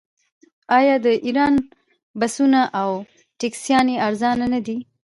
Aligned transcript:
آیا 0.77 0.95
د 1.05 1.07
ایران 1.25 1.53
بسونه 2.19 2.61
او 2.81 2.89
ټکسیانې 3.39 3.95
ارزانه 4.07 4.45
نه 4.53 4.59
دي؟ 4.65 4.77